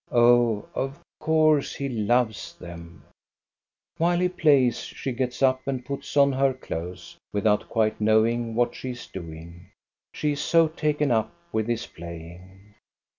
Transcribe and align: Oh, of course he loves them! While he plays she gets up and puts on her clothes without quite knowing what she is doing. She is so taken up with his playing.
Oh, 0.11 0.65
of 0.73 0.97
course 1.19 1.75
he 1.75 1.87
loves 1.87 2.55
them! 2.55 3.03
While 3.97 4.17
he 4.19 4.29
plays 4.29 4.79
she 4.79 5.11
gets 5.11 5.43
up 5.43 5.67
and 5.67 5.85
puts 5.85 6.17
on 6.17 6.31
her 6.33 6.55
clothes 6.55 7.17
without 7.31 7.69
quite 7.69 8.01
knowing 8.01 8.55
what 8.55 8.73
she 8.73 8.89
is 8.89 9.05
doing. 9.05 9.67
She 10.11 10.31
is 10.31 10.39
so 10.41 10.67
taken 10.67 11.11
up 11.11 11.31
with 11.51 11.67
his 11.67 11.85
playing. 11.85 12.73